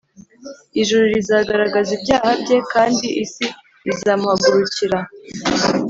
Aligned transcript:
ijuru 0.81 1.03
rizagaragaza 1.13 1.89
ibyaha 1.97 2.29
bye, 2.41 2.57
kandi 2.73 3.07
isi 3.23 3.45
izamuhagurukira 3.91 4.97